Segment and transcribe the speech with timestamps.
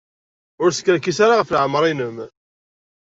[0.63, 2.17] Ur skerkis ara ɣef leɛmeṛ-nnem.